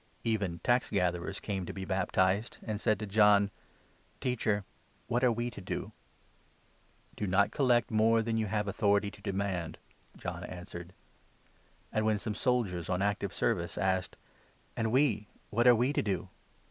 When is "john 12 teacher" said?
3.05-4.63